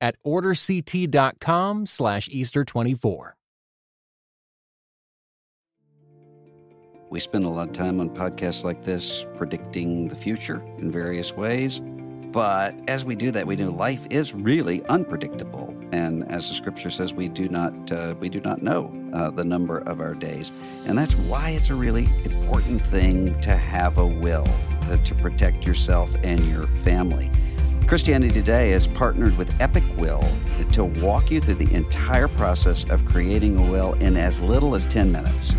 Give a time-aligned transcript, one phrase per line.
[0.00, 3.32] at orderct.com slash Easter24.
[7.10, 11.32] We spend a lot of time on podcasts like this predicting the future in various
[11.32, 11.80] ways.
[12.32, 16.90] But as we do that, we know life is really unpredictable, and as the Scripture
[16.90, 20.52] says, we do not uh, we do not know uh, the number of our days,
[20.86, 24.46] and that's why it's a really important thing to have a will
[24.84, 27.28] uh, to protect yourself and your family.
[27.90, 30.22] Christianity Today has partnered with Epic Will
[30.74, 34.84] to walk you through the entire process of creating a will in as little as
[34.84, 35.52] 10 minutes.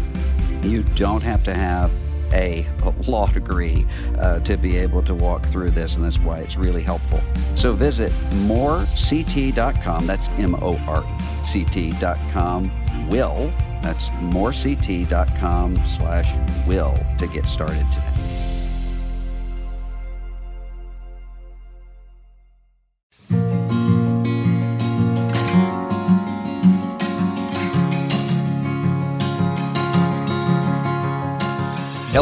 [0.63, 1.91] You don't have to have
[2.31, 2.65] a,
[3.05, 3.85] law degree
[4.17, 7.19] uh, to be able to walk through this, and that's why it's really helpful.
[7.57, 8.13] So visit
[8.45, 11.03] morect.com, that's M O R
[11.47, 12.71] C T.com,
[13.09, 16.33] will, that's morect.com slash
[16.65, 18.10] will to get started today.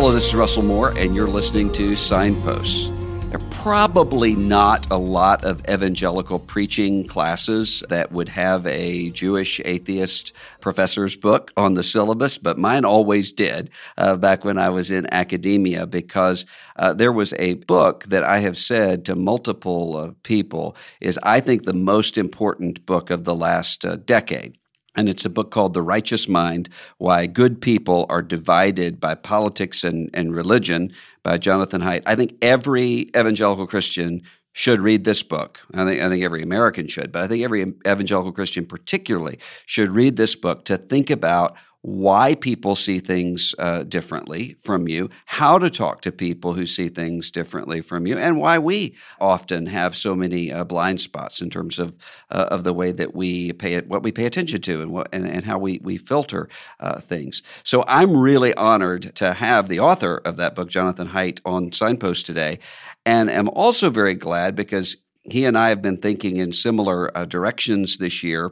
[0.09, 2.89] This is Russell Moore, and you're listening to Signposts.
[3.29, 9.61] There are probably not a lot of evangelical preaching classes that would have a Jewish
[9.63, 14.91] atheist professor's book on the syllabus, but mine always did uh, back when I was
[14.91, 20.11] in academia because uh, there was a book that I have said to multiple uh,
[20.23, 24.58] people is, I think, the most important book of the last uh, decade.
[24.95, 29.83] And it's a book called The Righteous Mind Why Good People Are Divided by Politics
[29.83, 30.91] and, and Religion
[31.23, 32.03] by Jonathan Haidt.
[32.05, 35.59] I think every evangelical Christian should read this book.
[35.73, 39.89] I think, I think every American should, but I think every evangelical Christian particularly should
[39.89, 45.57] read this book to think about why people see things uh, differently from you, how
[45.57, 49.95] to talk to people who see things differently from you, and why we often have
[49.95, 51.97] so many uh, blind spots in terms of
[52.31, 55.07] uh, of the way that we pay it, what we pay attention to, and what
[55.13, 56.49] and, and how we we filter
[56.81, 57.41] uh, things.
[57.63, 62.25] So I'm really honored to have the author of that book, Jonathan Haidt, on Signpost
[62.25, 62.59] today,
[63.05, 67.25] and am also very glad because he and I have been thinking in similar uh,
[67.25, 68.51] directions this year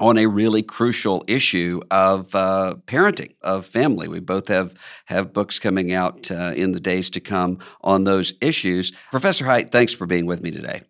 [0.00, 4.08] on a really crucial issue of uh, parenting, of family.
[4.08, 4.74] We both have
[5.06, 8.92] have books coming out uh, in the days to come on those issues.
[9.10, 10.82] Professor Haidt, thanks for being with me today.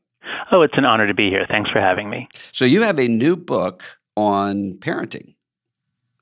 [0.53, 1.47] Oh, it's an honor to be here.
[1.49, 2.29] Thanks for having me.
[2.53, 3.83] So you have a new book
[4.17, 5.35] on parenting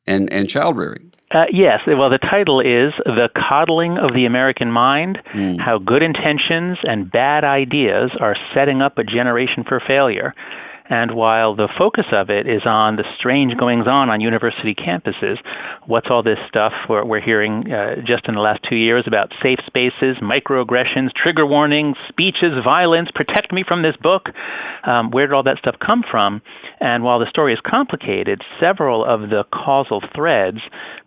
[0.07, 1.13] and and child rearing.
[1.31, 1.81] Uh, yes.
[1.87, 5.61] Well, the title is The Coddling of the American Mind mm.
[5.61, 10.33] How Good Intentions and Bad Ideas Are Setting Up a Generation for Failure.
[10.89, 15.37] And while the focus of it is on the strange goings on on university campuses,
[15.87, 19.33] what's all this stuff we're, we're hearing uh, just in the last two years about
[19.43, 24.27] safe spaces, microaggressions, trigger warnings, speeches, violence, protect me from this book?
[24.87, 26.41] Um, where did all that stuff come from?
[26.81, 30.59] And while the story is complicated, several of the causal threads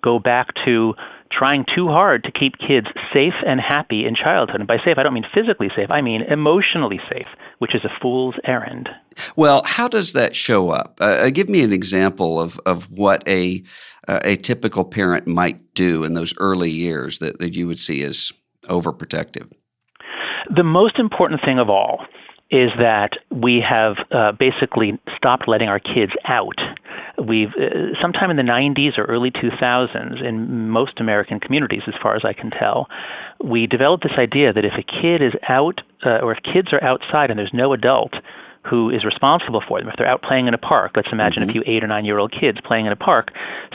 [0.03, 0.94] go back to
[1.31, 4.59] trying too hard to keep kids safe and happy in childhood.
[4.59, 7.28] And by safe, I don't mean physically safe, I mean emotionally safe,
[7.59, 8.90] which is a fool's errand.
[9.36, 10.97] Well, how does that show up?
[11.02, 13.64] Uh, uh give me an example of, of what a,
[14.08, 18.03] uh, a typical parent might do in those early years that, that you would see
[18.03, 18.31] as
[18.63, 19.52] overprotective.
[20.53, 22.06] The most important thing of all
[22.51, 26.59] is that we have uh, basically stopped letting our kids out
[27.28, 32.16] we've uh, sometime in the 90s or early 2000s in most American communities, as far
[32.16, 32.88] as I can tell,
[33.44, 36.84] we developed this idea that if a kid is out uh, or if kids are
[36.84, 38.13] outside and there's no adult
[38.69, 41.50] who is responsible for them, if they're out playing in a park, let's imagine mm-hmm.
[41.50, 43.30] a few eight or nine year old kids playing in a park,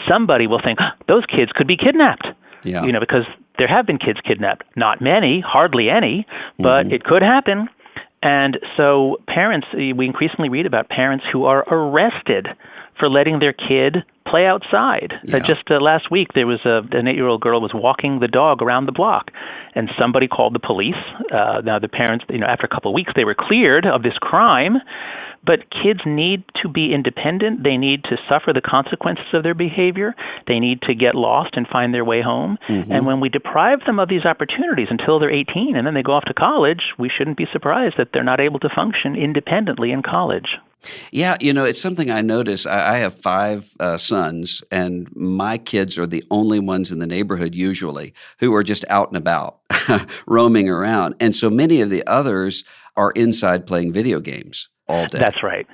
[0.09, 2.27] somebody will think those kids could be kidnapped.
[2.63, 2.85] Yeah.
[2.85, 3.25] You know, because
[3.59, 4.65] there have been kids kidnapped.
[4.77, 6.27] Not many, hardly any,
[6.59, 6.95] but mm-hmm.
[6.95, 7.69] it could happen.
[8.27, 12.49] And so, parents, we increasingly read about parents who are arrested
[12.99, 15.13] for letting their kid play outside.
[15.13, 15.37] Uh, yeah.
[15.37, 18.63] Uh, just uh, last week, there was a, an eight-year-old girl was walking the dog
[18.63, 19.31] around the block,
[19.77, 20.99] and somebody called the police.
[21.31, 24.03] Uh, now the parents, you know, after a couple of weeks, they were cleared of
[24.03, 24.79] this crime.
[25.45, 27.63] But kids need to be independent.
[27.63, 30.13] They need to suffer the consequences of their behavior.
[30.49, 32.59] They need to get lost and find their way home.
[32.69, 32.91] Mm-hmm.
[32.91, 36.15] And when we deprive them of these opportunities until they're 18 and then they go
[36.15, 40.03] off to college, we shouldn't be surprised that they're not able to function independently in
[40.03, 40.57] college.
[41.11, 42.67] Yeah, you know, it's something I notice.
[42.67, 47.07] I, I have five uh, sons, and my kids are the only ones in the
[47.07, 49.61] neighborhood usually who are just out and about,
[50.27, 51.15] roaming around.
[51.21, 52.65] And so many of the others
[52.97, 55.19] are inside playing video games all day.
[55.19, 55.67] That's right.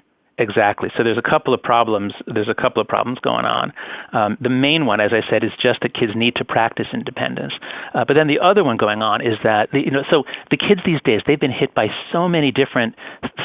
[0.43, 0.91] Exactly.
[0.97, 2.13] So there's a couple of problems.
[2.27, 3.73] There's a couple of problems going on.
[4.13, 7.53] Um, the main one, as I said, is just that kids need to practice independence.
[7.95, 10.57] Uh, but then the other one going on is that the, you know, so the
[10.57, 12.95] kids these days they've been hit by so many different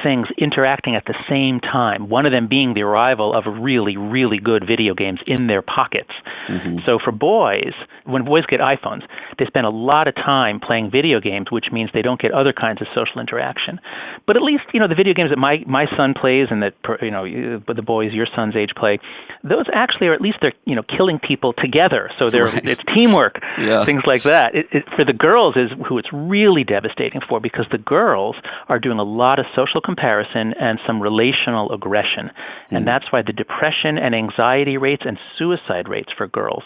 [0.04, 2.10] things interacting at the same time.
[2.10, 6.12] One of them being the arrival of really, really good video games in their pockets.
[6.50, 6.80] Mm-hmm.
[6.86, 7.74] So for boys,
[8.06, 9.04] when boys get iPhones,
[9.38, 12.54] they spend a lot of time playing video games, which means they don't get other
[12.54, 13.80] kinds of social interaction.
[14.26, 16.82] But at least you know the video games that my my son plays and that
[17.02, 17.24] you know
[17.68, 19.00] the boys your son's age play,
[19.44, 22.10] those actually are at least they're you know killing people together.
[22.20, 22.66] So they're right.
[22.66, 23.84] it's teamwork, yeah.
[23.86, 24.56] things like that.
[24.56, 28.36] It, it, for the girls is who it's really devastating for because the girls
[28.70, 32.32] are doing a lot of social comparison and some relational aggression,
[32.72, 32.86] and mm.
[32.86, 36.64] that's why the depression and anxiety rates and suicide rates for girls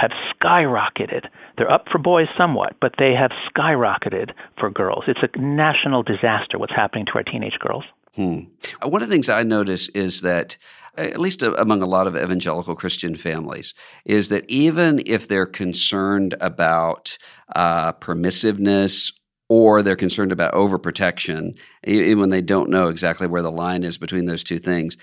[0.00, 1.26] have skyrocketed.
[1.56, 5.04] They're up for boys somewhat, but they have skyrocketed for girls.
[5.08, 7.84] It's a national disaster what's happening to our teenage girls.
[8.16, 8.40] Hmm.
[8.82, 10.56] One of the things I notice is that
[10.96, 13.74] at least among a lot of evangelical Christian families,
[14.04, 17.18] is that even if they're concerned about
[17.54, 19.12] uh, permissiveness
[19.48, 23.98] or they're concerned about overprotection, even when they don't know exactly where the line is
[23.98, 24.96] between those two things,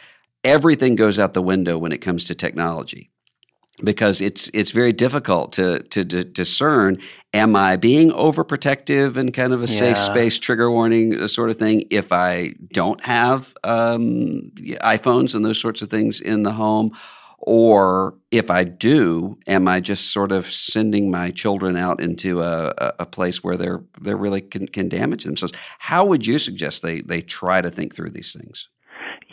[0.44, 3.13] everything goes out the window when it comes to technology
[3.82, 6.98] because it's it's very difficult to to, discern
[7.34, 9.80] am I being overprotective and kind of a yeah.
[9.80, 15.44] safe space trigger warning uh, sort of thing if I don't have um, iPhones and
[15.44, 16.92] those sorts of things in the home?
[17.46, 22.74] Or if I do am I just sort of sending my children out into a,
[23.00, 25.54] a place where they're they really can, can damage themselves?
[25.80, 28.70] How would you suggest they they try to think through these things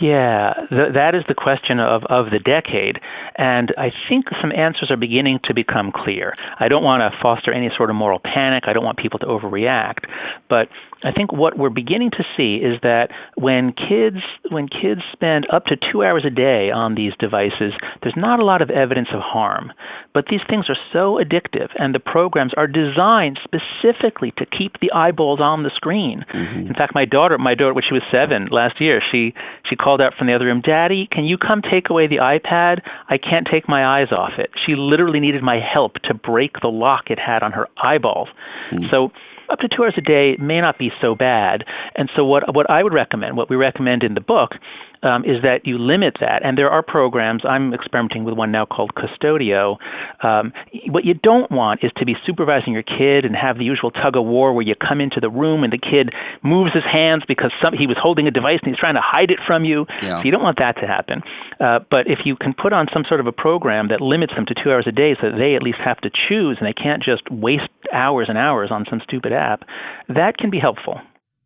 [0.00, 2.98] yeah, th- that is the question of, of the decade.
[3.36, 6.34] And I think some answers are beginning to become clear.
[6.58, 8.64] I don't want to foster any sort of moral panic.
[8.66, 10.08] I don't want people to overreact.
[10.48, 10.68] But
[11.02, 14.18] I think what we're beginning to see is that when kids
[14.50, 17.72] when kids spend up to two hours a day on these devices,
[18.02, 19.72] there's not a lot of evidence of harm.
[20.12, 24.92] But these things are so addictive, and the programs are designed specifically to keep the
[24.92, 26.24] eyeballs on the screen.
[26.34, 26.66] Mm-hmm.
[26.66, 29.32] In fact, my daughter, my daughter, when she was seven last year, she
[29.68, 32.82] she called out from the other room, "Daddy, can you come take away the iPad?
[33.08, 36.68] I can't take my eyes off it." She literally needed my help to break the
[36.68, 38.28] lock it had on her eyeballs.
[38.70, 38.90] Mm-hmm.
[38.90, 39.10] So
[39.50, 41.64] up to two hours a day may not be so bad.
[41.96, 44.52] And so what what I would recommend, what we recommend in the book,
[45.02, 46.44] um, is that you limit that.
[46.44, 47.42] And there are programs.
[47.48, 49.76] I'm experimenting with one now called Qustodio.
[50.22, 50.52] Um,
[50.88, 54.16] what you don't want is to be supervising your kid and have the usual tug
[54.16, 56.10] of war where you come into the room and the kid
[56.42, 59.30] moves his hands because some, he was holding a device and he's trying to hide
[59.30, 59.86] it from you.
[60.02, 60.18] Yeah.
[60.18, 61.22] So you don't want that to happen.
[61.60, 64.46] Uh, but if you can put on some sort of a program that limits them
[64.46, 66.76] to two hours a day so that they at least have to choose and they
[66.76, 69.62] can't just waste hours and hours on some stupid app,
[70.08, 71.00] that can be helpful.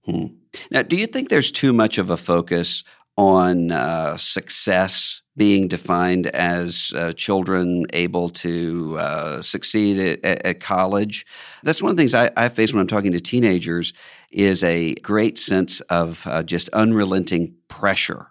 [0.05, 0.27] Hmm.
[0.71, 2.85] Now, do you think there's too much of a focus
[3.17, 11.27] on uh, success being defined as uh, children able to uh, succeed at, at, college.
[11.65, 13.93] That's one of the things I, I, face when I'm talking to teenagers
[14.31, 18.29] is a great sense of uh, just unrelenting pressure.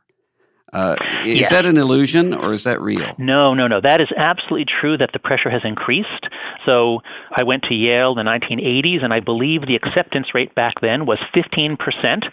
[0.73, 1.49] Uh, is yes.
[1.51, 3.13] that an illusion or is that real?
[3.17, 3.79] No, no, no.
[3.79, 6.27] That is absolutely true that the pressure has increased.
[6.65, 6.99] So
[7.37, 11.05] I went to Yale in the 1980s, and I believe the acceptance rate back then
[11.05, 12.25] was 15 percent.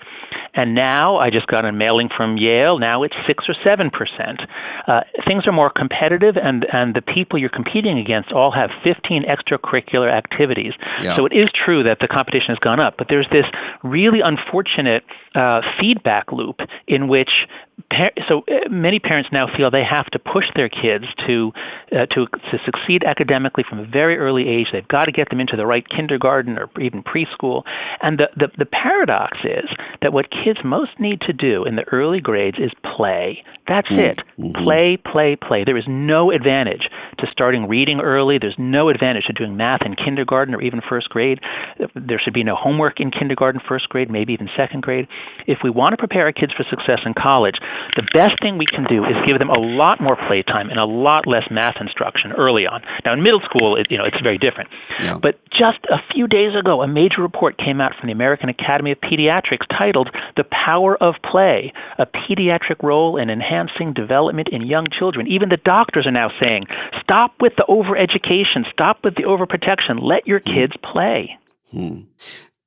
[0.54, 2.78] And now I just got a mailing from Yale.
[2.78, 4.40] Now it's six or seven percent.
[4.88, 9.24] Uh, things are more competitive, and and the people you're competing against all have 15
[9.24, 10.72] extracurricular activities.
[11.02, 11.14] Yeah.
[11.14, 13.44] So it is true that the competition has gone up, but there's this
[13.84, 16.56] really unfortunate uh, feedback loop
[16.88, 17.30] in which
[18.28, 21.52] so uh, many parents now feel they have to push their kids to
[21.92, 24.68] uh, to to succeed academically from a very early age.
[24.72, 27.62] They've got to get them into the right kindergarten or even preschool.
[28.02, 29.68] And the the, the paradox is
[30.02, 33.44] that what kids most need to do in the early grades is play.
[33.68, 34.18] That's mm, it.
[34.38, 34.64] Mm-hmm.
[34.64, 35.64] Play, play, play.
[35.64, 36.88] There is no advantage
[37.20, 38.38] to starting reading early.
[38.38, 41.40] There's no advantage to doing math in kindergarten or even first grade.
[41.94, 45.06] There should be no homework in kindergarten, first grade, maybe even second grade.
[45.46, 47.56] If we want to prepare our kids for success in college,
[47.96, 50.84] the best thing we can do is give them a lot more playtime and a
[50.84, 52.82] lot less math instruction early on.
[53.04, 54.70] Now, in middle school, it, you know, it's very different.
[55.00, 55.18] Yeah.
[55.20, 58.92] But just a few days ago, a major report came out from the American Academy
[58.92, 64.86] of Pediatrics titled "The Power of Play: A Pediatric Role in Enhancing Development in Young
[64.96, 66.64] Children." Even the doctors are now saying,
[67.10, 68.70] "Stop with the overeducation.
[68.72, 70.00] Stop with the overprotection.
[70.00, 70.52] Let your hmm.
[70.52, 71.36] kids play."
[71.72, 72.02] Hmm.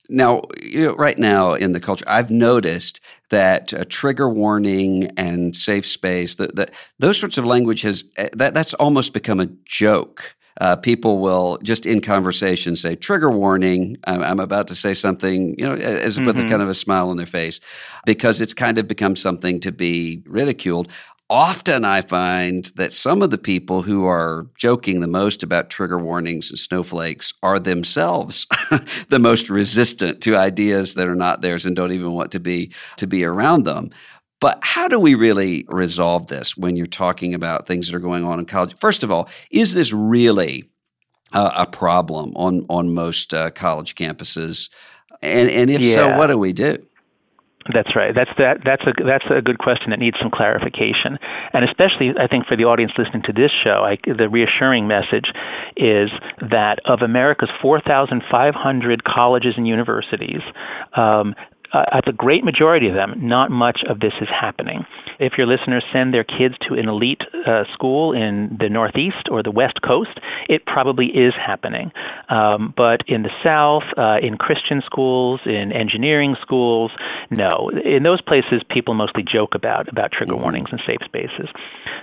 [0.09, 5.55] Now, you know, right now in the culture, I've noticed that a trigger warning and
[5.55, 9.47] safe space, that, that those sorts of language has eh, that that's almost become a
[9.65, 10.35] joke.
[10.61, 15.55] Uh, people will just in conversation say trigger warning I'm, I'm about to say something
[15.57, 16.27] you know as mm-hmm.
[16.27, 16.49] with a mm-hmm.
[16.49, 17.59] kind of a smile on their face
[18.05, 20.91] because it's kind of become something to be ridiculed
[21.33, 25.97] often I find that some of the people who are joking the most about trigger
[25.97, 28.45] warnings and snowflakes are themselves
[29.09, 32.71] the most resistant to ideas that are not theirs and don't even want to be
[32.97, 33.89] to be around them.
[34.39, 38.23] But how do we really resolve this when you're talking about things that are going
[38.23, 38.75] on in college?
[38.77, 40.65] First of all, is this really
[41.31, 44.69] uh, a problem on on most uh, college campuses?
[45.23, 45.95] And and if yeah.
[45.95, 46.77] so, what do we do?
[47.71, 48.13] That's right.
[48.13, 48.59] That's that.
[48.65, 51.15] That's a that's a good question that needs some clarification,
[51.53, 55.31] and especially I think for the audience listening to this show, I, the reassuring message
[55.77, 60.43] is that of America's 4,500 colleges and universities,
[60.97, 61.35] um,
[61.73, 64.85] uh, at the great majority of them, not much of this is happening.
[65.19, 69.41] If your listeners send their kids to an elite uh, school in the Northeast or
[69.43, 71.91] the West Coast, it probably is happening.
[72.29, 76.91] Um, but in the South, uh, in Christian schools, in engineering schools,
[77.29, 77.69] no.
[77.83, 80.41] In those places, people mostly joke about about trigger mm-hmm.
[80.41, 81.49] warnings and safe spaces.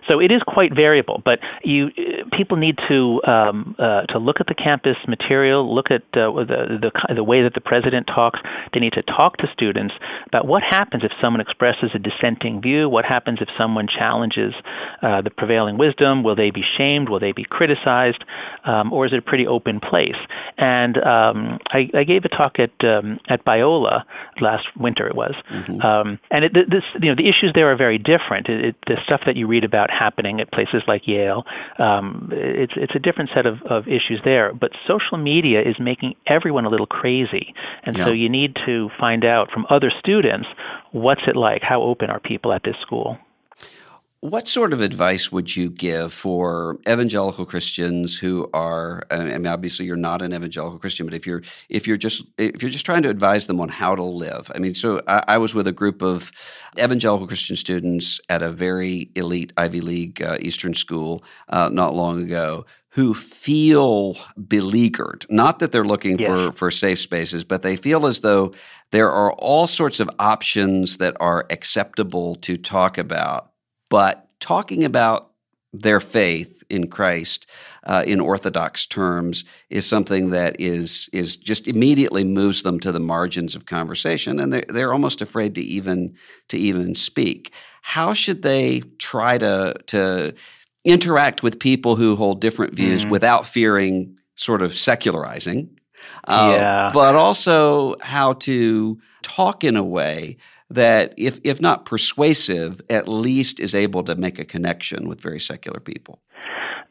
[0.08, 1.22] So it is quite variable.
[1.24, 1.90] But you
[2.36, 6.78] people need to um, uh, to look at the campus material, look at uh, the,
[6.80, 8.40] the the way that the president talks.
[8.72, 9.94] They need to talk to students
[10.26, 12.88] about what happens if someone expresses a dissenting view.
[12.88, 14.54] What happens if someone challenges
[15.02, 16.22] uh, the prevailing wisdom?
[16.22, 17.10] Will they be shamed?
[17.10, 18.24] Will they be criticized?
[18.64, 20.18] Um, or is it a pretty open place?
[20.56, 24.02] And um, I, I, gave a talk at um, at Biola
[24.40, 25.06] last winter.
[25.06, 25.80] It was, mm-hmm.
[25.80, 28.48] Um, and it, this you know the issues there are very different.
[28.48, 31.44] It, it, the stuff that you read about happening at places like Yale,
[31.78, 34.52] um, it's it's a different set of, of issues there.
[34.52, 38.04] But social media is making everyone a little crazy, and yeah.
[38.04, 40.46] so you need to find out from other students
[40.92, 43.18] what's it like, how open are people at this school.
[44.22, 49.02] What sort of advice would you give for evangelical Christians who are?
[49.10, 52.62] I mean, obviously, you're not an evangelical Christian, but if you're if you're just if
[52.62, 55.38] you're just trying to advise them on how to live, I mean, so I, I
[55.38, 56.30] was with a group of
[56.78, 62.22] evangelical Christian students at a very elite Ivy League uh, Eastern school uh, not long
[62.22, 64.16] ago who feel
[64.48, 65.24] beleaguered.
[65.30, 66.28] Not that they're looking yes.
[66.28, 68.52] for for safe spaces, but they feel as though
[68.90, 73.49] there are all sorts of options that are acceptable to talk about
[73.90, 75.30] but talking about
[75.72, 77.46] their faith in Christ
[77.84, 83.00] uh, in orthodox terms is something that is is just immediately moves them to the
[83.00, 86.14] margins of conversation, and they're, they're almost afraid to even
[86.48, 87.52] to even speak.
[87.82, 90.34] How should they try to to
[90.84, 93.10] interact with people who hold different views mm.
[93.10, 95.79] without fearing sort of secularizing?
[96.24, 96.88] Uh, yeah.
[96.92, 100.36] But also how to talk in a way
[100.70, 105.40] that if if not persuasive, at least is able to make a connection with very
[105.40, 106.20] secular people.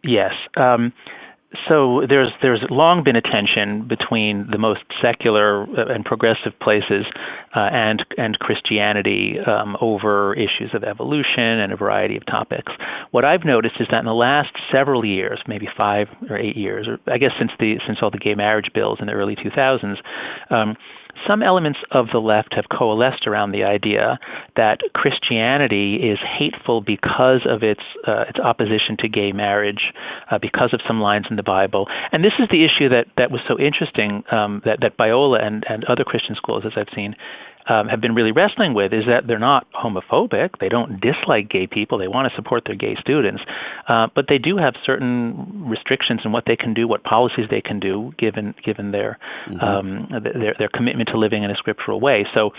[0.04, 0.34] Yes.
[0.56, 0.94] Um,
[1.68, 7.06] so there's there's long been a tension between the most secular uh, and progressive places
[7.56, 12.72] uh, and and Christianity um, over issues of evolution and a variety of topics.
[13.10, 16.88] What I've noticed is that in the last several years, maybe five or eight years,
[16.88, 19.98] or I guess since the since all the gay marriage bills in the early 2000s.
[20.52, 20.76] Um,
[21.28, 24.20] some elements of the left have coalesced around the idea
[24.56, 29.94] that Christianity is hateful because of its uh, its opposition to gay marriage,
[30.32, 31.88] uh, because of some lines in the Bible.
[32.12, 35.64] And this is the issue that, that was so interesting um, that that Biola and,
[35.70, 37.16] and other Christian schools, as I've seen,
[37.68, 40.60] um, have been really wrestling with is that they're not homophobic.
[40.60, 41.98] They don't dislike gay people.
[41.98, 43.42] They want to support their gay students,
[43.88, 47.62] uh, but they do have certain restrictions in what they can do, what policies they
[47.62, 49.60] can do, given given their mm-hmm.
[49.60, 52.26] um, their their commitment to living in a scriptural way.
[52.34, 52.52] So,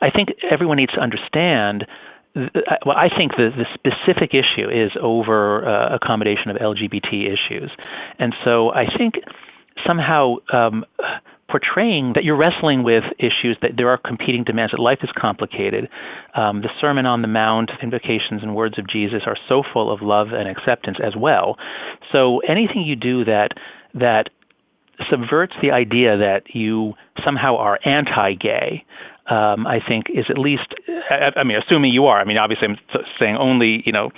[0.00, 1.86] I think everyone needs to understand
[2.34, 7.70] well, I think the, the specific issue is over uh, accommodation of LGBT issues,
[8.18, 9.14] and so I think
[9.86, 10.84] somehow um,
[11.50, 15.88] portraying that you're wrestling with issues that there are competing demands that life is complicated.
[16.34, 20.02] Um, the sermon on the mount invocations and words of jesus are so full of
[20.02, 21.56] love and acceptance as well.
[22.12, 23.50] So anything you do that
[23.94, 24.28] that
[25.10, 26.94] subverts the idea that you
[27.24, 28.84] somehow are anti-gay
[29.30, 30.74] um, I think, is at least,
[31.10, 32.20] I, I, mean, assuming you are.
[32.20, 32.78] I mean, obviously, I'm
[33.20, 34.10] saying only, you know,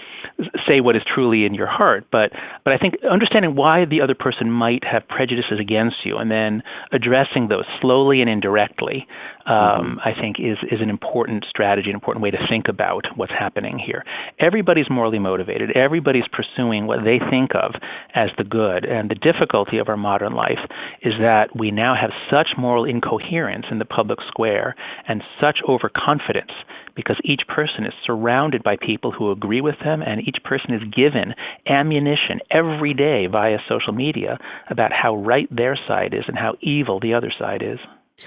[0.69, 2.07] say what is truly in your heart.
[2.13, 2.31] But,
[2.65, 6.63] but I think understanding why the other person might have prejudices against you, and then
[6.93, 9.07] addressing those slowly and indirectly,
[9.47, 9.99] um, mm-hmm.
[10.01, 13.79] I think is is an important strategy, an important way to think about what's happening
[13.79, 14.05] here.
[14.39, 15.77] Everybody's morally motivated.
[15.77, 17.73] Everybody's pursuing what they think of
[18.15, 18.85] as the good.
[18.85, 20.61] And the difficulty of our modern life
[21.03, 24.75] is that we now have such moral incoherence in the public square
[25.09, 26.53] and such overconfidence
[26.95, 30.83] because each person is surrounded by people who agree with them and each person is
[30.95, 31.35] given
[31.67, 37.01] ammunition every day via social media about how right their side is and how evil
[37.01, 37.79] the other side is.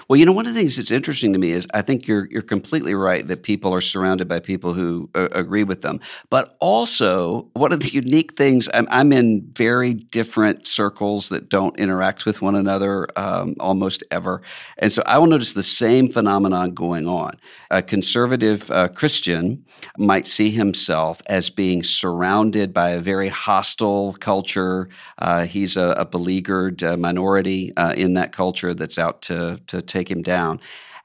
[0.07, 2.27] Well, you know, one of the things that's interesting to me is I think you're
[2.29, 5.99] you're completely right that people are surrounded by people who uh, agree with them.
[6.29, 11.77] But also, one of the unique things I'm, I'm, in very different circles that don't
[11.77, 14.41] interact with one another um, almost ever,
[14.77, 17.33] and so I will notice the same phenomenon going on.
[17.69, 19.65] A conservative uh, Christian
[19.97, 24.89] might see himself as being surrounded by a very hostile culture.
[25.17, 29.82] Uh, he's a, a beleaguered uh, minority uh, in that culture that's out to to
[29.87, 30.59] take him down.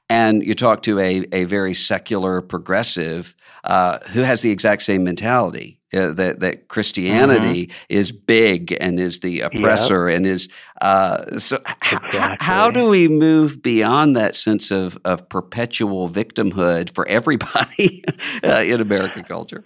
[0.09, 5.03] And you talk to a, a very secular progressive uh, who has the exact same
[5.03, 5.75] mentality.
[5.91, 7.85] Uh, that that Christianity mm-hmm.
[7.89, 10.17] is big and is the oppressor yep.
[10.17, 10.47] and is
[10.83, 11.55] uh, so.
[11.55, 12.19] Exactly.
[12.19, 18.03] H- how do we move beyond that sense of of perpetual victimhood for everybody
[18.43, 19.63] uh, in American culture?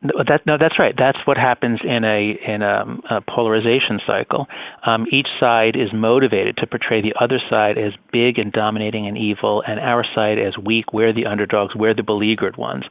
[0.00, 0.94] No, that, no, that's right.
[0.96, 4.46] That's what happens in a in a, a polarization cycle.
[4.86, 9.18] Um, each side is motivated to portray the other side as big and dominating and
[9.18, 10.92] evil, and our side as weak.
[10.92, 11.74] We're the underdogs.
[11.74, 12.84] We're the beleaguered ones.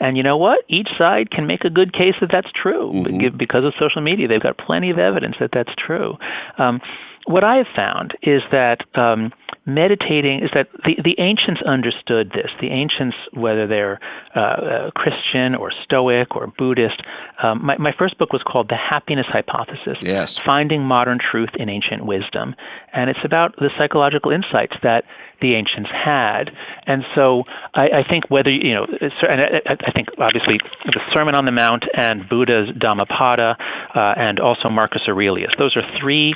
[0.00, 0.64] And you know what?
[0.68, 3.36] Each side can make a good case that that's true mm-hmm.
[3.36, 4.26] because of social media.
[4.26, 6.16] They've got plenty of evidence that that's true.
[6.56, 6.80] Um,
[7.26, 9.32] what I have found is that um,
[9.66, 12.50] meditating is that the, the ancients understood this.
[12.60, 14.00] The ancients, whether they're
[14.36, 17.02] uh, uh, Christian or Stoic or Buddhist,
[17.42, 20.38] um, my, my first book was called The Happiness Hypothesis yes.
[20.38, 22.54] Finding Modern Truth in Ancient Wisdom.
[22.92, 25.04] And it's about the psychological insights that
[25.40, 26.50] the ancients had.
[26.86, 27.44] And so
[27.74, 31.52] I, I think whether, you know, and I, I, think obviously the Sermon on the
[31.52, 33.56] Mount and Buddha's Dhammapada
[33.94, 36.34] uh, and also Marcus Aurelius, those are three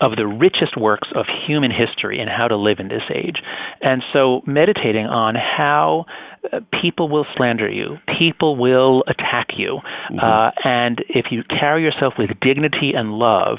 [0.00, 3.36] of the richest works of human history and how to live in this age.
[3.80, 6.04] And so meditating on how
[6.52, 10.18] uh, people will slander you, people will attack you, mm-hmm.
[10.18, 13.58] uh, and if you carry yourself with dignity and love,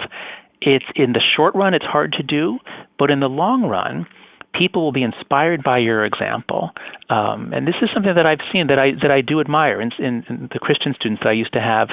[0.61, 2.59] it's in the short run it's hard to do,
[2.99, 4.05] but in the long run,
[4.53, 6.71] people will be inspired by your example.
[7.09, 9.91] Um, and this is something that I've seen that I that I do admire in,
[9.99, 11.89] in, in the Christian students that I used to have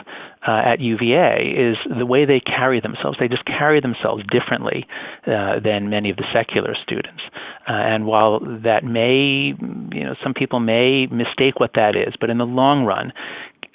[0.46, 3.18] uh, at UVA is the way they carry themselves.
[3.18, 4.86] They just carry themselves differently
[5.26, 7.22] uh, than many of the secular students.
[7.68, 9.54] Uh, and while that may,
[9.92, 13.12] you know, some people may mistake what that is, but in the long run,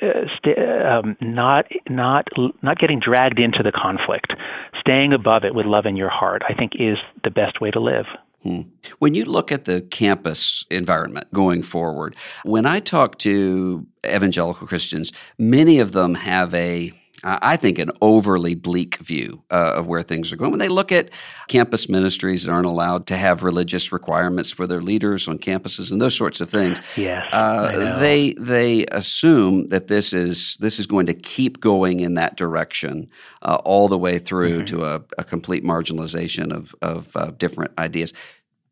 [0.02, 2.28] uh, st- um, not not
[2.62, 4.34] not getting dragged into the conflict,
[4.80, 7.80] staying above it with love in your heart, I think is the best way to
[7.80, 8.06] live.
[8.44, 8.62] Hmm.
[9.00, 15.14] When you look at the campus environment going forward, when I talk to evangelical Christians,
[15.38, 16.92] many of them have a
[17.24, 20.52] I think, an overly bleak view uh, of where things are going.
[20.52, 21.10] When they look at
[21.48, 26.02] campus ministries that aren't allowed to have religious requirements for their leaders on campuses and
[26.02, 31.06] those sorts of things, yes, uh, they they assume that this is this is going
[31.06, 33.08] to keep going in that direction
[33.42, 34.78] uh, all the way through mm-hmm.
[34.78, 38.14] to a, a, complete marginalization of of uh, different ideas.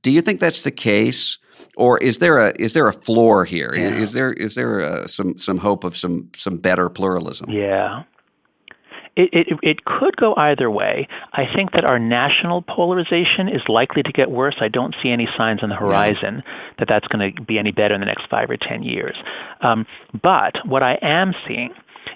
[0.02, 1.38] Do you think that's the case?
[1.78, 3.74] or is there a is there a floor here?
[3.76, 3.94] Yeah.
[3.94, 7.50] Is there is there a, some some hope of some some better pluralism?
[7.50, 8.04] Yeah,
[9.16, 11.08] it, it, it could go either way.
[11.34, 14.56] I think that our national polarization is likely to get worse.
[14.62, 16.44] I don't see any signs on the horizon
[16.80, 19.16] that that's going to be any better in the next five or ten years.
[19.62, 19.86] Um,
[20.22, 21.74] but what I am seeing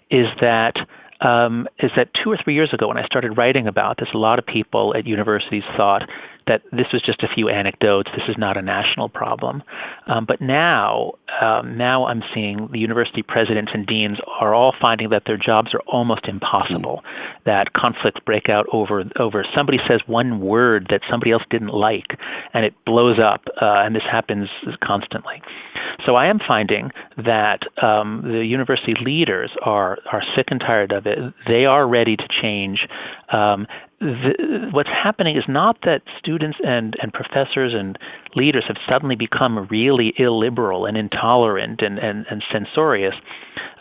[0.10, 0.74] is that
[1.22, 4.18] um, is that two or three years ago, when I started writing about this, a
[4.18, 6.04] lot of people at universities thought
[6.48, 8.10] that this was just a few anecdotes.
[8.14, 9.64] This is not a national problem.
[10.08, 15.10] Um, but now, um, now I'm seeing the university presidents and deans are all finding
[15.10, 17.02] that their jobs are almost impossible.
[17.46, 22.18] That conflicts break out over over somebody says one word that somebody else didn't like,
[22.54, 23.42] and it blows up.
[23.62, 24.50] Uh, and this happens
[24.84, 25.42] constantly.
[26.06, 31.06] So I am finding that um, the university leaders are are sick and tired of
[31.06, 31.18] it.
[31.48, 32.80] They are ready to change.
[33.32, 33.68] Um,
[34.00, 37.98] the, what's happening is not that students and, and professors and
[38.36, 43.16] leaders have suddenly become really illiberal and intolerant and, and, and censorious,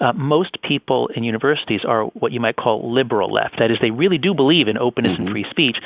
[0.01, 3.57] uh, most people in universities are what you might call liberal left.
[3.59, 5.23] That is, they really do believe in openness mm-hmm.
[5.23, 5.77] and free speech,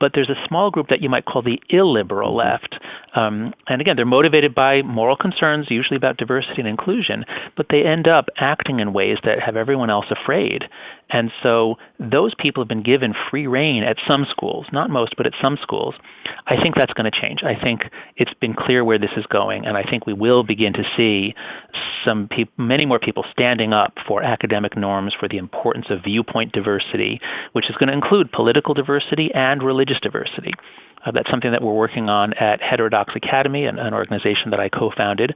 [0.00, 2.48] but there's a small group that you might call the illiberal mm-hmm.
[2.48, 2.76] left.
[3.14, 7.24] Um, and again, they're motivated by moral concerns, usually about diversity and inclusion,
[7.56, 10.64] but they end up acting in ways that have everyone else afraid.
[11.10, 15.26] And so those people have been given free reign at some schools, not most, but
[15.26, 15.94] at some schools.
[16.46, 17.40] I think that's going to change.
[17.42, 17.82] I think
[18.18, 21.34] it's been clear where this is going, and I think we will begin to see
[22.04, 26.52] some people, many more people standing up for academic norms, for the importance of viewpoint
[26.52, 27.20] diversity,
[27.52, 30.52] which is going to include political diversity and religious diversity.
[31.04, 34.68] Uh, that's something that we're working on at Heterodox Academy, an, an organization that I
[34.68, 35.34] co-founded.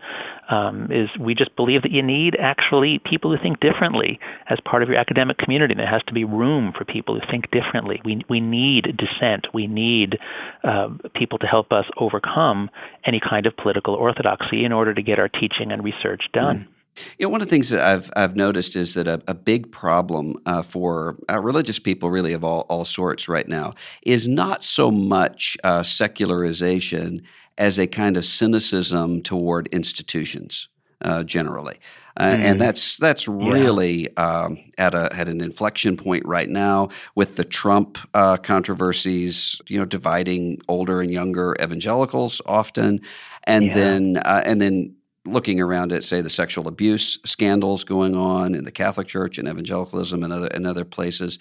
[0.51, 4.19] Um, is we just believe that you need actually people who think differently
[4.51, 5.75] as part of your academic community.
[5.75, 8.01] There has to be room for people who think differently.
[8.05, 9.47] We we need dissent.
[9.55, 10.19] We need
[10.65, 12.71] uh, people to help us overcome
[13.07, 16.59] any kind of political orthodoxy in order to get our teaching and research done.
[16.59, 16.72] Mm.
[17.19, 19.73] You know, one of the things that I've I've noticed is that a, a big
[19.73, 23.73] problem uh, for uh, religious people, really of all all sorts, right now,
[24.05, 27.23] is not so much uh, secularization
[27.59, 30.69] as a kind of cynicism toward institutions
[31.03, 31.79] uh, generally.
[32.15, 32.37] Uh.
[32.39, 34.43] And that's that's really yeah.
[34.45, 39.79] um, at a at an inflection point right now with the Trump uh, controversies, you
[39.79, 43.01] know, dividing older and younger evangelicals often,
[43.45, 43.75] and yeah.
[43.75, 48.73] then and then looking around at, say, the sexual abuse scandals going on in the
[48.73, 51.39] Catholic Church and evangelicalism and other and other places,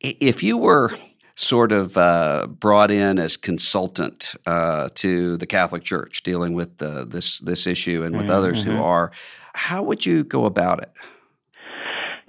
[0.00, 0.90] if you were
[1.34, 7.04] sort of uh, brought in as consultant uh, to the Catholic Church dealing with uh,
[7.06, 8.34] this this issue and with mm-hmm.
[8.34, 8.82] others who mm-hmm.
[8.82, 9.12] are,
[9.54, 10.92] how would you go about it?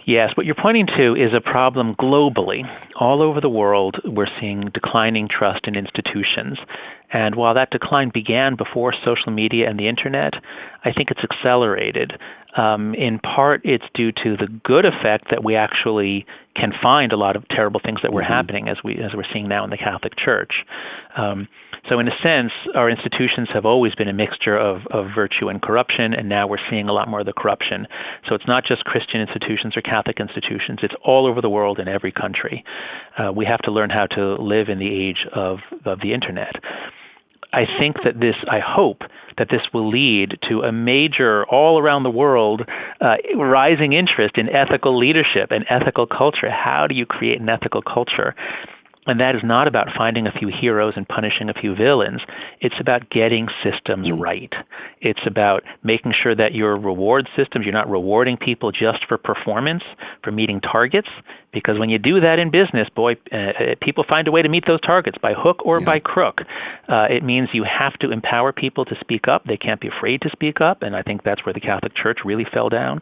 [0.06, 2.64] Yes, what you're pointing to is a problem globally.
[3.00, 6.60] All over the world, we're seeing declining trust in institutions.
[7.12, 10.34] And while that decline began before social media and the internet,
[10.84, 12.14] I think it's accelerated.
[12.58, 17.18] Um, in part, it's due to the good effect that we actually can find a
[17.18, 18.34] lot of terrible things that were mm-hmm.
[18.34, 20.54] happening, as we as we're seeing now in the Catholic Church.
[21.18, 21.48] Um,
[21.90, 25.62] so, in a sense, our institutions have always been a mixture of, of virtue and
[25.62, 27.88] corruption, and now we're seeing a lot more of the corruption.
[28.30, 31.90] So, it's not just Christian institutions or Catholic institutions, it's all over the world in
[31.90, 32.64] every country.
[33.18, 36.56] Uh, we have to learn how to live in the age of, of the internet.
[37.54, 39.02] I think that this, I hope
[39.38, 42.62] that this will lead to a major, all around the world,
[43.00, 46.50] uh, rising interest in ethical leadership and ethical culture.
[46.50, 48.36] How do you create an ethical culture?
[49.06, 52.22] And that is not about finding a few heroes and punishing a few villains.
[52.62, 54.20] It's about getting systems mm.
[54.20, 54.54] right.
[55.02, 59.84] It's about making sure that your reward systems, you're not rewarding people just for performance,
[60.24, 61.10] for meeting targets.
[61.52, 64.50] Because when you do that in business, boy, uh, uh people find a way to
[64.50, 65.86] meet those targets by hook or yeah.
[65.86, 66.40] by crook.
[66.88, 69.44] Uh, it means you have to empower people to speak up.
[69.46, 70.82] They can't be afraid to speak up.
[70.82, 73.02] And I think that's where the Catholic Church really fell down.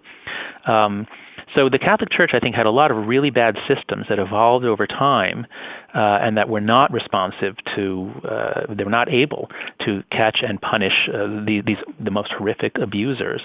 [0.67, 1.07] Um,
[1.55, 4.65] so the Catholic Church, I think, had a lot of really bad systems that evolved
[4.65, 5.45] over time,
[5.93, 8.12] uh, and that were not responsive to.
[8.27, 9.49] Uh, they were not able
[9.86, 13.41] to catch and punish uh, the, these the most horrific abusers.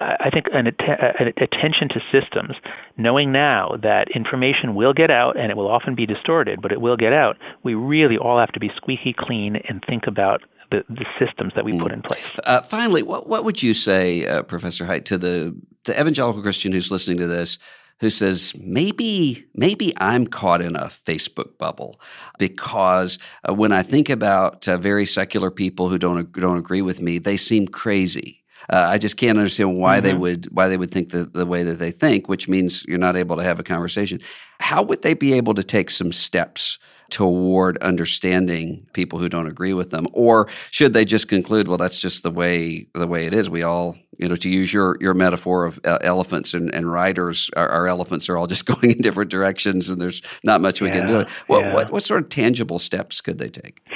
[0.00, 2.56] I think an, att- an attention to systems,
[2.98, 6.80] knowing now that information will get out and it will often be distorted, but it
[6.80, 7.36] will get out.
[7.62, 11.64] We really all have to be squeaky clean and think about the, the systems that
[11.64, 11.80] we mm.
[11.80, 12.30] put in place.
[12.44, 16.72] Uh, finally, what, what would you say, uh, Professor Haidt, to the, the evangelical Christian
[16.72, 17.58] who's listening to this?
[18.00, 22.00] Who says maybe maybe I'm caught in a Facebook bubble
[22.38, 27.00] because uh, when I think about uh, very secular people who don't don't agree with
[27.00, 28.43] me, they seem crazy.
[28.70, 30.06] Uh, I just can't understand why mm-hmm.
[30.06, 32.98] they would why they would think the, the way that they think, which means you're
[32.98, 34.20] not able to have a conversation.
[34.60, 36.78] How would they be able to take some steps
[37.10, 42.00] toward understanding people who don't agree with them or should they just conclude well that's
[42.00, 45.14] just the way the way it is we all you know to use your your
[45.14, 48.98] metaphor of uh, elephants and, and riders our, our, elephants are all just going in
[48.98, 51.14] different directions and there's not much we yeah, can do
[51.46, 51.74] what, yeah.
[51.74, 53.86] what what sort of tangible steps could they take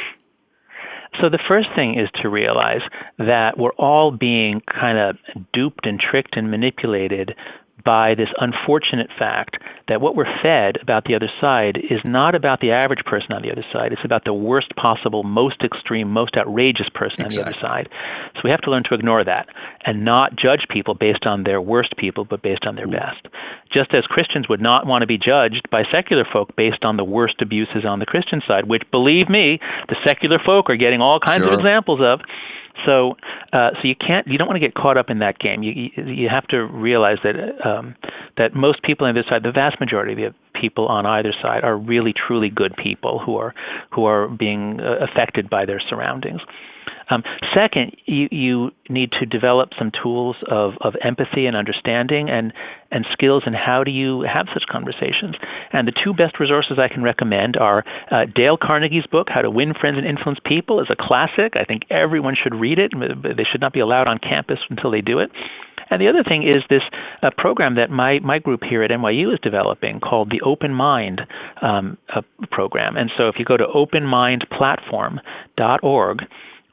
[1.20, 2.80] so the first thing is to realize
[3.18, 5.16] that we're all being kind of
[5.52, 7.34] duped and tricked and manipulated
[7.84, 9.56] by this unfortunate fact
[9.88, 13.42] that what we're fed about the other side is not about the average person on
[13.42, 13.92] the other side.
[13.92, 17.42] It's about the worst possible, most extreme, most outrageous person exactly.
[17.42, 17.88] on the other side.
[18.34, 19.48] So we have to learn to ignore that
[19.84, 22.92] and not judge people based on their worst people, but based on their mm.
[22.92, 23.26] best.
[23.72, 27.04] Just as Christians would not want to be judged by secular folk based on the
[27.04, 31.20] worst abuses on the Christian side, which, believe me, the secular folk are getting all
[31.20, 31.52] kinds sure.
[31.52, 32.20] of examples of.
[32.86, 33.16] So,
[33.52, 35.62] uh, so you can't, you don't want to get caught up in that game.
[35.62, 37.34] You you have to realize that
[37.66, 37.96] um,
[38.36, 41.64] that most people on this side, the vast majority of the people on either side,
[41.64, 43.54] are really truly good people who are
[43.92, 46.40] who are being uh, affected by their surroundings.
[47.10, 47.22] Um,
[47.54, 52.52] second, you, you need to develop some tools of, of empathy and understanding and,
[52.90, 55.34] and skills in how do you have such conversations.
[55.72, 59.50] And the two best resources I can recommend are uh, Dale Carnegie's book, How to
[59.50, 61.54] Win Friends and Influence People, is a classic.
[61.56, 62.92] I think everyone should read it.
[62.92, 65.30] They should not be allowed on campus until they do it.
[65.90, 66.82] And the other thing is this
[67.22, 71.22] uh, program that my, my group here at NYU is developing called the Open Mind
[71.62, 72.98] um, uh, program.
[72.98, 76.18] And so if you go to openmindplatform.org,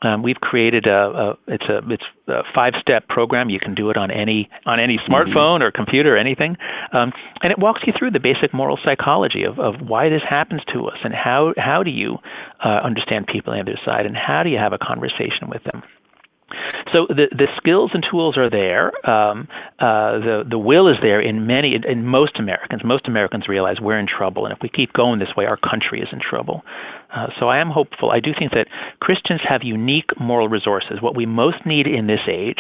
[0.02, 3.50] um, we've created a, a, it's a it's a five step program.
[3.50, 6.58] You can do it on any on any smartphone or computer or anything,
[6.92, 10.62] um, and it walks you through the basic moral psychology of, of why this happens
[10.74, 12.18] to us and how how do you
[12.64, 15.64] uh, understand people on the other side and how do you have a conversation with
[15.64, 15.82] them.
[16.96, 18.88] So the the skills and tools are there.
[19.06, 22.84] Um, uh, the the will is there in many in most Americans.
[22.86, 26.00] Most Americans realize we're in trouble, and if we keep going this way, our country
[26.00, 26.64] is in trouble.
[27.16, 28.12] Uh, so I am hopeful.
[28.12, 28.68] I do think that
[29.00, 31.02] Christians have unique moral resources.
[31.02, 32.60] What we most need in this age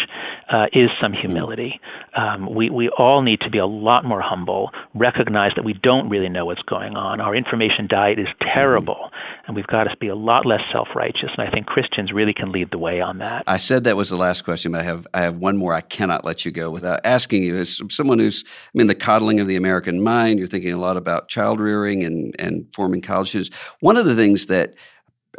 [0.51, 1.79] uh, is some humility.
[2.15, 4.71] Um, we we all need to be a lot more humble.
[4.93, 7.19] Recognize that we don't really know what's going on.
[7.19, 9.11] Our information diet is terrible,
[9.47, 11.31] and we've got to be a lot less self righteous.
[11.37, 13.43] And I think Christians really can lead the way on that.
[13.47, 15.73] I said that was the last question, but I have I have one more.
[15.73, 17.57] I cannot let you go without asking you.
[17.57, 20.97] As someone who's I mean the coddling of the American mind, you're thinking a lot
[20.97, 23.55] about child rearing and and forming college students.
[23.79, 24.73] One of the things that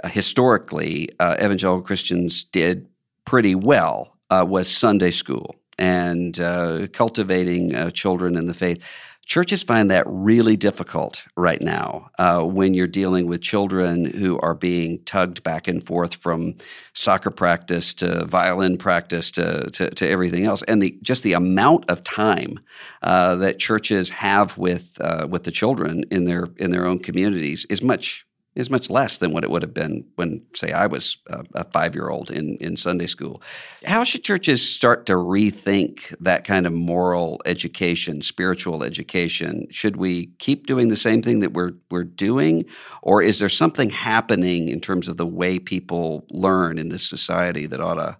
[0.05, 2.87] uh, historically uh, evangelical Christians did
[3.25, 8.85] pretty well uh, was Sunday school and uh, cultivating uh, children in the faith.
[9.26, 14.54] Churches find that really difficult right now uh, when you're dealing with children who are
[14.54, 16.54] being tugged back and forth from
[16.92, 21.90] soccer practice to violin practice to, to, to everything else, and the just the amount
[21.90, 22.60] of time
[23.02, 27.66] uh, that churches have with uh, with the children in their in their own communities
[27.68, 28.25] is much
[28.56, 31.64] is much less than what it would have been when, say, I was a, a
[31.64, 33.42] five year old in, in Sunday school.
[33.84, 39.68] How should churches start to rethink that kind of moral education, spiritual education?
[39.70, 42.64] Should we keep doing the same thing that we're, we're doing?
[43.02, 47.66] Or is there something happening in terms of the way people learn in this society
[47.66, 48.16] that ought to,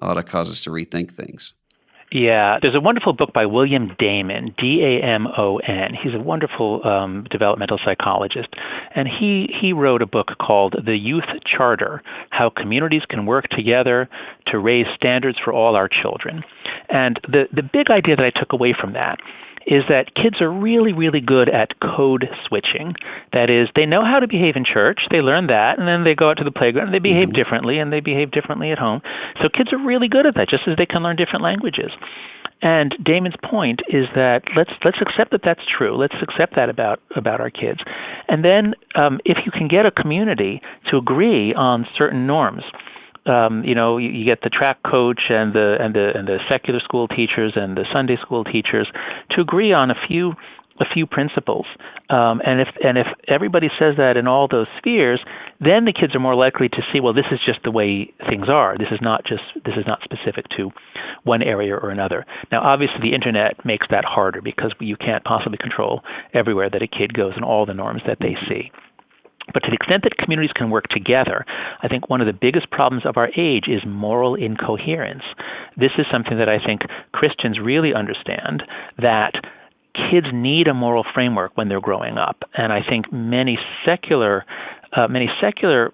[0.00, 1.52] ought to cause us to rethink things?
[2.14, 5.98] Yeah, there's a wonderful book by William Damon, D A M O N.
[6.00, 8.46] He's a wonderful um, developmental psychologist,
[8.94, 14.08] and he he wrote a book called The Youth Charter: How Communities Can Work Together
[14.46, 16.44] to Raise Standards for All Our Children.
[16.88, 19.18] And the the big idea that I took away from that
[19.66, 22.94] is that kids are really, really good at code switching.
[23.32, 26.14] That is, they know how to behave in church, they learn that, and then they
[26.14, 27.40] go out to the playground and they behave mm-hmm.
[27.40, 29.00] differently, and they behave differently at home.
[29.42, 31.90] So kids are really good at that, just as they can learn different languages.
[32.62, 35.96] And Damon's point is that let's let's accept that that's true.
[35.96, 37.80] Let's accept that about about our kids,
[38.28, 42.62] and then um, if you can get a community to agree on certain norms,
[43.26, 46.38] um, you know, you, you get the track coach and the and the and the
[46.48, 48.90] secular school teachers and the Sunday school teachers
[49.30, 50.34] to agree on a few
[50.80, 51.66] a few principles.
[52.10, 55.20] Um, and if and if everybody says that in all those spheres,
[55.60, 58.48] then the kids are more likely to see, well, this is just the way things
[58.48, 58.76] are.
[58.76, 60.70] This is not just this is not specific to
[61.22, 62.26] one area or another.
[62.50, 66.88] Now, obviously, the internet makes that harder because you can't possibly control everywhere that a
[66.88, 68.70] kid goes and all the norms that they see.
[69.52, 71.44] But to the extent that communities can work together,
[71.82, 75.22] I think one of the biggest problems of our age is moral incoherence.
[75.76, 78.62] This is something that I think Christians really understand
[78.98, 79.34] that
[79.94, 84.44] kids need a moral framework when they're growing up, and I think many secular
[84.96, 85.92] uh, many secular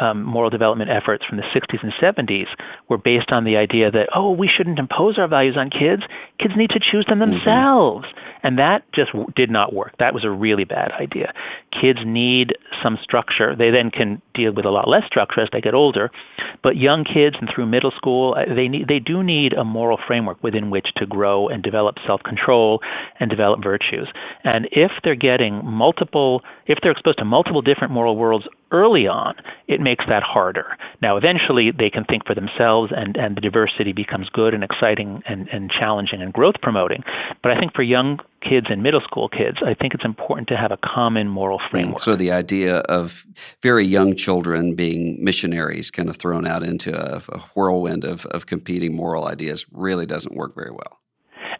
[0.00, 2.46] um, moral development efforts from the 60s and 70s
[2.88, 6.02] were based on the idea that oh we shouldn't impose our values on kids
[6.38, 7.32] kids need to choose them mm-hmm.
[7.32, 8.32] themselves mm-hmm.
[8.42, 9.94] And that just did not work.
[9.98, 11.32] That was a really bad idea.
[11.72, 13.54] Kids need some structure.
[13.56, 16.10] They then can deal with a lot less structure as they get older.
[16.62, 19.98] But young kids and through middle school, uh, they need they do need a moral
[20.06, 22.80] framework within which to grow and develop self-control
[23.20, 24.08] and develop virtues.
[24.44, 29.34] And if they're getting multiple, if they're exposed to multiple different moral worlds early on,
[29.68, 30.76] it makes that harder.
[31.00, 35.22] Now, eventually, they can think for themselves, and, and the diversity becomes good and exciting
[35.28, 37.02] and, and challenging and growth promoting.
[37.42, 40.56] But I think for young kids and middle school kids, I think it's important to
[40.56, 42.00] have a common moral mm, framework.
[42.00, 43.24] So the idea of
[43.62, 48.46] very young children being missionaries kind of thrown out into a, a whirlwind of, of
[48.46, 51.01] competing moral ideas really doesn't work very well.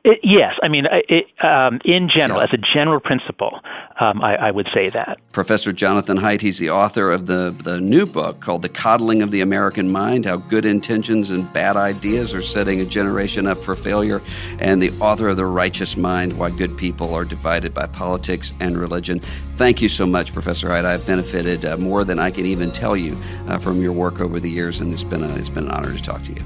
[0.04, 2.46] It, yes, I mean, it, um, in general, yeah.
[2.46, 3.60] as a general principle,
[4.00, 5.20] um, I, I, would say that.
[5.30, 9.30] Professor Jonathan Haidt, he's the author of the, the new book called The Coddling of
[9.30, 13.76] the American Mind How Good Intentions and Bad Ideas Are Setting a Generation Up for
[13.76, 14.20] Failure,
[14.58, 18.76] and the author of The Righteous Mind Why Good People Are Divided by Politics and
[18.76, 19.20] Religion.
[19.54, 20.84] Thank you so much, Professor Haidt.
[20.84, 24.40] I've benefited uh, more than I can even tell you uh, from your work over
[24.40, 26.42] the years, and it's been, a, it's been an honor to talk to you.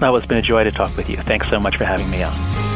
[0.00, 1.16] Well, it's been a joy to talk with you.
[1.16, 2.75] Thanks so much for having me on.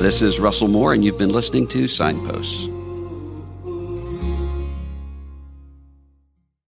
[0.00, 2.70] This is Russell Moore, and you've been listening to Signposts.